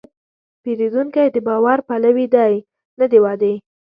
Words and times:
پیرودونکی 0.61 1.27
د 1.31 1.37
باور 1.47 1.79
پلوي 1.87 2.27
دی، 2.35 2.53
نه 2.99 3.05
د 3.11 3.13
وعدې. 3.23 3.53